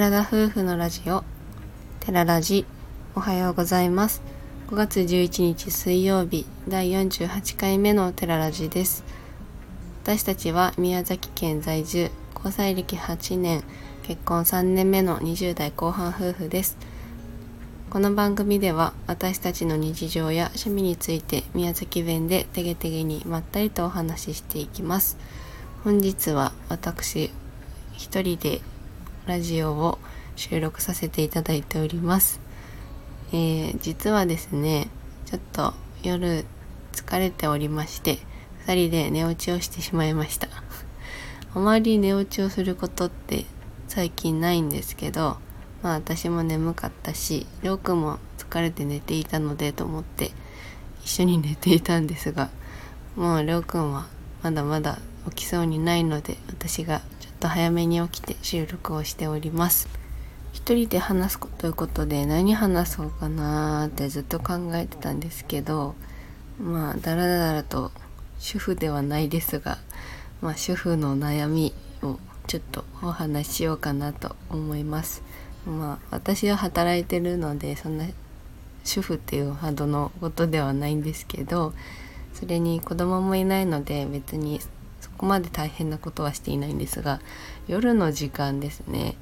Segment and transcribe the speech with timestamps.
[0.00, 1.24] 寺田夫婦のラジオ。
[2.00, 2.64] 寺ラジ
[3.14, 4.22] おはようございます。
[4.70, 9.04] 5月11日水曜日第48回目の寺ラジです。
[10.02, 13.62] 私たちは宮崎県在住交際歴8年
[14.02, 16.78] 結婚3年目の20代後半夫婦です。
[17.90, 25.18] この番組では私たちの日常や趣味について宮崎弁でてげてげにまったりとお話ししていきます。
[25.84, 27.30] 本日は私
[27.98, 28.62] 一人で
[29.26, 29.98] ラジオを
[30.36, 32.40] 収録させていただいております。
[33.32, 34.88] えー、実はですね
[35.26, 36.44] ちょっと夜
[36.92, 38.18] 疲れておりまして
[38.66, 40.48] 2人で寝落ちをしてしまいました。
[41.54, 43.44] あまり寝落ちをすることって
[43.88, 45.36] 最近ないんですけど
[45.82, 50.32] まあ私も眠かったしりょうくんも疲れて寝ていたのでと思って
[51.04, 52.50] 一緒に寝ていたんですが
[53.16, 54.06] もうりょうくんは
[54.42, 59.88] まだまだ起きそうにないので私がちょっと早めに起きて収録をしております。
[60.52, 65.94] 一人で話すということで何話そうかなーってずっと考えてたんですけど
[66.60, 67.92] まあだらだらと
[68.38, 69.78] 主婦ではないですが
[70.42, 75.22] まあ主婦の悩みをちょっとお話ししようかなと思います。
[75.66, 78.04] まあ私は働いてるのでそんな
[78.84, 81.72] 主婦っていうほどのことではないんですけど
[82.34, 84.60] それに子供もいないので別に
[85.20, 87.20] こまで大変なことはしていないんですが
[87.68, 89.16] 夜の時間ですね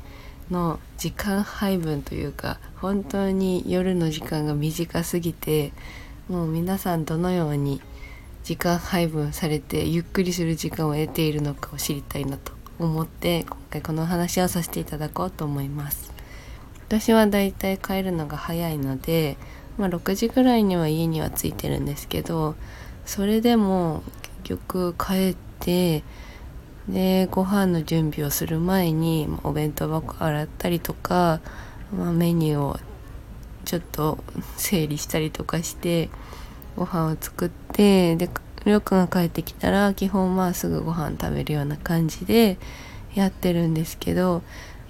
[0.48, 5.72] の時間配分というか本当に夜の時間が短すぎて
[6.28, 7.82] もう皆さんどのように
[8.44, 16.12] 時間配分されてゆっくりする時間を得ているのかを知りたいなと思って今回この話をさせていただこうと思います。
[16.86, 19.36] 私はだいたい帰るのが早いので、
[19.76, 22.54] まあ、6時ぐらいには家には着いてるんですけど
[23.04, 24.02] それでも
[24.42, 26.02] 結局帰ってで
[27.30, 31.40] ご飯の準備をする前にお弁当箱洗ったりとか、
[31.94, 32.78] まあ、メニューを
[33.64, 34.18] ちょっと
[34.56, 36.08] 整理したりとかして
[36.76, 38.30] ご飯を作ってで
[38.64, 42.58] りょうくんが帰ってきたら基本まあすぐご飯食べるような感じで
[43.14, 44.42] やってるんですけど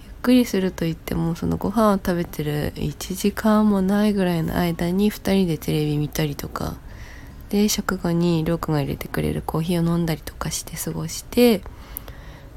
[0.05, 6.77] ゆっくりすると言ってもそのご飯を食べてる1時間もないぐらいの間に2人でテレビ見たりとか
[7.51, 11.63] で食後にりょうくんが入れてくれるコーヒーを飲んだりとかして過ごして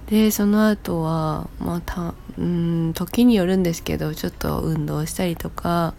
[0.08, 5.94] でその後はまたうん時によるんですけどちょっと運動したりとか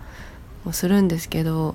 [0.64, 1.75] もするんですけど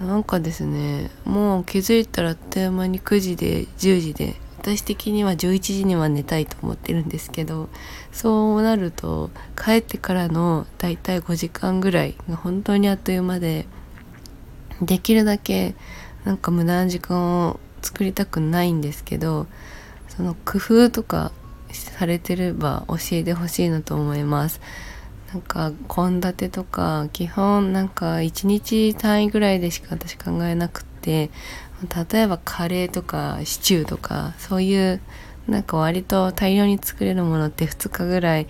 [0.00, 7.68] なんかですねもう気づいたらあっという間に9時で10時で私的には11時には寝たいと思ってるんですけど
[8.12, 9.30] そうなると
[9.62, 13.66] 帰ってからのだいたい5時間ぐらいが本当にあっという間で
[14.80, 15.74] できるだけ
[16.24, 19.46] なんか無駄な時間を作りたくないんですけど
[20.08, 21.32] その工夫とか
[21.72, 24.60] されてれば教えてほしいなと思います。
[25.32, 31.28] なんか献立とか基本なんか1日単位ぐらいでしか私考えなくって
[32.12, 35.00] 例えばカレーとかシチューとかそういう
[35.48, 38.46] なんか割と大量に作れるものって2日ぐらい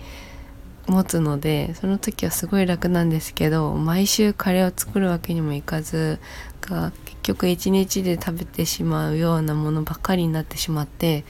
[0.87, 6.19] 持つのでその時はすごい楽なんですけど毎週カレーを作るわけにもいかず
[6.61, 11.25] が結局1日で食べてしまうようなものばかりになってしまって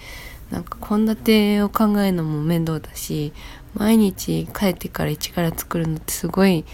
[0.52, 3.34] なんか献立を考えるのも面倒だし
[3.74, 6.66] 毎日帰ってから一から作るのってすごい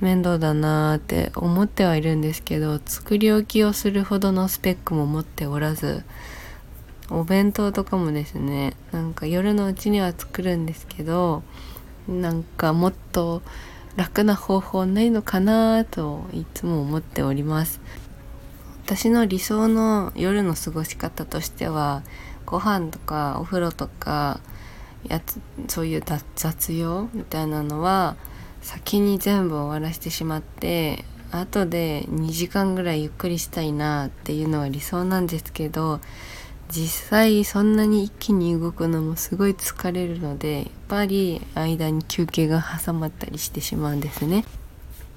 [0.00, 6.04] 面倒だなーって思ってはいるんですけど作り置きをするほどのスペックも持っておらず
[7.08, 11.42] お弁当とかもですねなんか夜のうちには作るんですけど
[12.08, 13.42] なんかもっと
[13.96, 17.80] 楽な方法ないのかなといつも思っております。
[18.84, 22.02] 私の理想の夜の過ごし方としては
[22.44, 24.38] ご飯とかお風呂とか
[25.08, 26.02] やつそういう
[26.36, 28.16] 雑用みたいなのは
[28.62, 36.00] 先に全部終わらせてしまって後で2時間ぐらいゆっくりしたいなっていうのは理想なんですけど
[36.70, 44.44] 実際そんなに一気に動くのもすごい疲れるのでやっぱり間に休憩が挟まったりしてしまうんですね。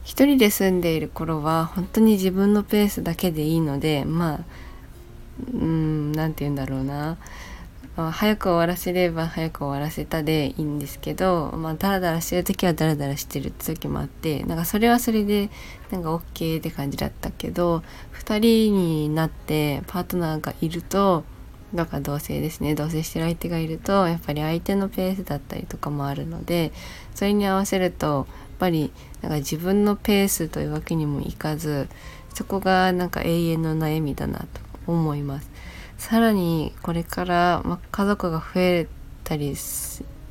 [0.04, 4.40] 一人で住んでいる頃は本当に自分のペースだけでいいのでまあ
[5.54, 7.18] うん何て言うんだろうな
[8.12, 15.50] 早く終わらせれば早く終わらせたでいいんですけど、まあ、ダラダラしてる時はダラダラしてる時もあってなんかそれはそれで
[15.92, 21.26] なんか OK って感じだったけど2人になってパートナーがいると
[21.74, 26.72] だか同性ですね同棲してる相手がいるとやっぱり相手のペースだったりとかもあるので
[27.16, 28.26] それに合わせるとやっ
[28.60, 31.88] ぱりなんか自分のペースというわけにもいかず
[32.34, 34.46] そこがなんか永遠の悩みだなと
[34.88, 35.50] 思います。
[35.98, 38.88] さらにこれから、ま、家族が増え
[39.26, 39.56] たり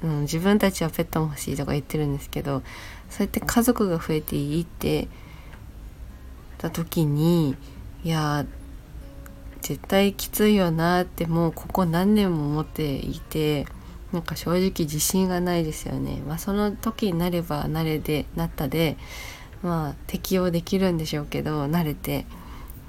[0.02, 2.62] うん、自分たちはペットも欲しいとか言ってるんですけど
[3.10, 5.08] そうやって家族が増えていいって
[6.58, 7.56] た時に
[8.04, 8.46] いや
[9.68, 13.66] 絶対きついよなってもうここ何年も思っていて
[14.14, 16.22] なんか正直自信がないですよね。
[16.26, 18.96] まあ、その時になれば慣れでなったで
[19.62, 22.24] まあ適応できるんでしょうけど慣れて。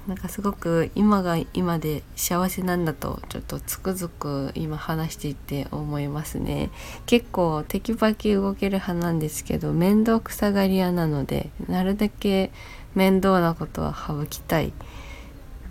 [0.06, 6.70] なんかすごく今が今で幸せなんだとちょっとつくづく今話していて思いますね。
[7.04, 12.50] 結構テキパキ動ける派なんですけど面倒くさがり屋なのでなるだけ
[12.94, 14.72] 面倒なことは省きたい。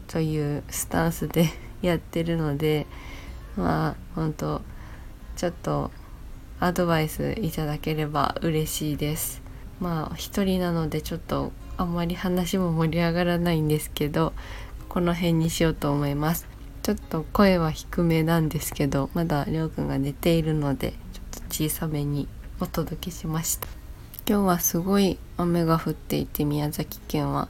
[0.10, 1.50] というスタンスで
[1.82, 2.88] やってるので
[3.56, 4.62] まあ本当
[5.38, 5.92] ちょっと
[6.60, 9.42] アドバイスいただければ嬉しいです。
[9.80, 14.34] まあ一人なのでちょっとあんまり話も盛り上がらないんですけど
[14.90, 16.48] この辺にしようと思います。
[16.84, 22.28] ちょっと声は低めなんですけどまだりょうくんが寝ているのでちょっと小さめに
[22.60, 23.68] お届けしました。
[24.28, 27.48] 今日はすごい雨が降っていて宮崎県は。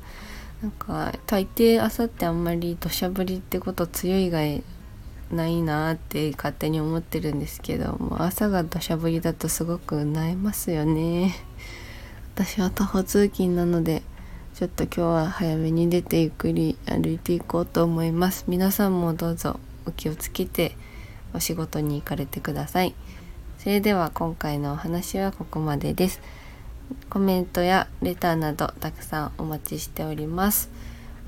[0.61, 4.63] なんか大抵あさってあんまり土砂降りってこと強い以外
[5.31, 11.35] ないなって勝手に思ってるんですけども朝が土砂降りだとすごく萎えますよね。
[12.35, 14.01] 私は徒歩通勤なので
[14.53, 18.45] ちょっと今日は早めに出てゆっくり歩いていこうと思います。
[18.47, 20.75] 皆さんもどうぞお気をつけて
[21.33, 22.95] お仕事に行かれてください。
[23.59, 26.21] それでは今回のお話はここまでです。
[27.09, 30.69] コメントやレターなどたくさんお待ちしております。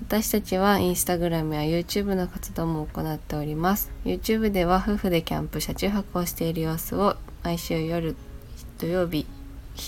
[0.07, 3.91] 私たちはインスタグラムや YouTube の活動も行っております。
[4.03, 8.15] YouTube では夫婦でキャンプ車中泊をしている様子を毎週夜
[8.79, 9.25] 土曜日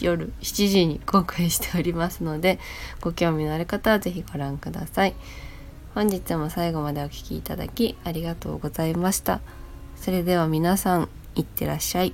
[0.02, 2.60] 夜7時に公開しておりますので
[3.02, 5.16] ご興味のある方は是非ご覧ください。
[5.96, 9.42] 本日も最後までお聴きいただきありがとうございました。
[9.96, 12.14] それでは皆さんいってらっしゃい。